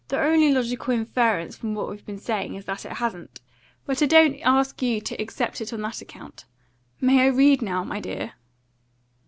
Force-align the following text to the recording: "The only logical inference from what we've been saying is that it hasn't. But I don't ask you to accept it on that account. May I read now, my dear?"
"The 0.07 0.19
only 0.19 0.51
logical 0.51 0.95
inference 0.95 1.55
from 1.55 1.75
what 1.75 1.87
we've 1.87 2.03
been 2.03 2.17
saying 2.17 2.55
is 2.55 2.65
that 2.65 2.85
it 2.85 2.93
hasn't. 2.93 3.39
But 3.85 4.01
I 4.01 4.07
don't 4.07 4.39
ask 4.41 4.81
you 4.81 4.99
to 4.99 5.21
accept 5.21 5.61
it 5.61 5.71
on 5.71 5.81
that 5.83 6.01
account. 6.01 6.45
May 6.99 7.21
I 7.21 7.27
read 7.27 7.61
now, 7.61 7.83
my 7.83 7.99
dear?" 7.99 8.33